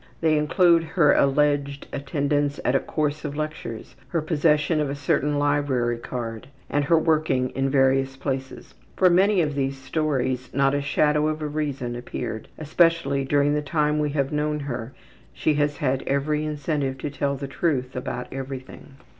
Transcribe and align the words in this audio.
They 0.19 0.35
include 0.35 0.83
her 0.97 1.13
alleged 1.13 1.85
attendance 1.93 2.59
at 2.65 2.73
a 2.73 2.79
course 2.79 3.23
of 3.23 3.35
lectures, 3.37 3.95
her 4.07 4.19
possession 4.23 4.79
of 4.79 4.89
a 4.89 4.95
certain 4.95 5.37
library 5.37 5.99
card, 5.99 6.47
and 6.71 6.85
her 6.85 6.97
working 6.97 7.51
in 7.51 7.69
various 7.69 8.17
places. 8.17 8.73
For 8.95 9.11
many 9.11 9.41
of 9.41 9.53
these 9.53 9.77
stories 9.77 10.51
not 10.55 10.73
a 10.73 10.81
shadow 10.81 11.27
of 11.27 11.39
a 11.43 11.47
reason 11.47 11.95
appeared 11.95 12.47
especially 12.57 13.23
during 13.25 13.53
the 13.53 13.61
time 13.61 13.99
we 13.99 14.09
have 14.09 14.31
known 14.31 14.61
her 14.61 14.91
she 15.33 15.53
has 15.61 15.77
had 15.77 16.01
every 16.07 16.45
incentive 16.45 16.97
to 16.97 17.11
tell 17.11 17.35
the 17.35 17.47
truth 17.47 17.95
about 17.95 18.25
everything. 18.33 18.95